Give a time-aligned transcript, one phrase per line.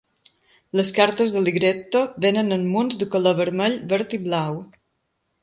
[0.77, 4.61] Les cartes de "Ligretto" vénen en munts de color vermell, verd i blau.